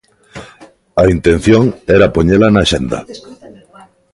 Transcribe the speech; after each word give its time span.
A 1.01 1.03
intención 1.15 1.63
era 1.95 2.13
poñela 2.15 2.47
na 2.51 2.61
axenda. 2.65 2.99